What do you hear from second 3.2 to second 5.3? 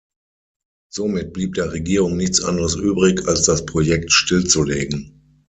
als das Projekt stillzulegen.